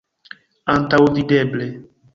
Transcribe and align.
Antaŭvideble. 0.75 1.73